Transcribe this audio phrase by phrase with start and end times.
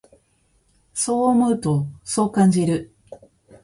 [0.95, 2.91] そう思うと、そう感じる。